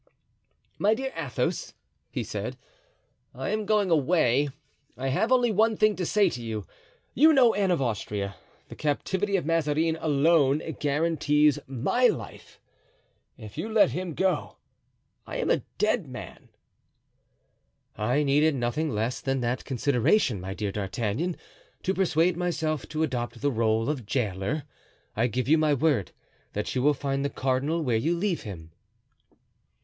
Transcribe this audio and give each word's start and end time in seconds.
"My 0.79 0.95
dear 0.95 1.13
Athos," 1.15 1.75
he 2.09 2.23
said, 2.23 2.57
"I 3.35 3.49
am 3.51 3.67
going 3.67 3.91
away. 3.91 4.49
I 4.97 5.09
have 5.09 5.31
only 5.31 5.51
one 5.51 5.77
thing 5.77 5.95
to 5.97 6.07
say 6.07 6.27
to 6.27 6.41
you. 6.41 6.65
You 7.13 7.33
know 7.33 7.53
Anne 7.53 7.69
of 7.69 7.83
Austria; 7.83 8.33
the 8.67 8.75
captivity 8.75 9.35
of 9.35 9.45
Mazarin 9.45 9.95
alone 10.01 10.63
guarantees 10.79 11.59
my 11.67 12.07
life; 12.07 12.59
if 13.37 13.59
you 13.59 13.69
let 13.69 13.91
him 13.91 14.15
go 14.15 14.57
I 15.27 15.35
am 15.37 15.51
a 15.51 15.61
dead 15.77 16.07
man." 16.07 16.49
"I 17.95 18.23
needed 18.23 18.55
nothing 18.55 18.89
less 18.89 19.21
than 19.21 19.39
that 19.41 19.65
consideration, 19.65 20.41
my 20.41 20.55
dear 20.55 20.71
D'Artagnan, 20.71 21.37
to 21.83 21.93
persuade 21.93 22.35
myself 22.35 22.89
to 22.89 23.03
adopt 23.03 23.39
the 23.41 23.51
role 23.51 23.87
of 23.87 24.07
jailer. 24.07 24.63
I 25.15 25.27
give 25.27 25.47
you 25.47 25.59
my 25.59 25.75
word 25.75 26.11
that 26.53 26.73
you 26.73 26.81
will 26.81 26.95
find 26.95 27.23
the 27.23 27.29
cardinal 27.29 27.83
where 27.83 27.97
you 27.97 28.17
leave 28.17 28.41
him." 28.41 28.71